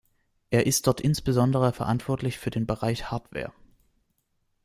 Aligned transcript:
Er 0.49 0.65
ist 0.65 0.87
dort 0.87 0.99
insbesondere 0.99 1.73
verantwortlich 1.73 2.39
für 2.39 2.49
den 2.49 2.65
Bereich 2.65 3.11
Hardware. 3.11 3.53